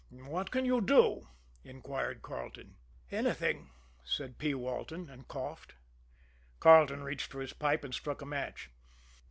[0.25, 1.27] "What can you do?"
[1.63, 2.75] inquired Carleton.
[3.11, 3.69] "Anything,"
[4.03, 4.55] said P.
[4.55, 5.75] Walton and coughed.
[6.59, 8.71] Carleton reached for his pipe and struck a match.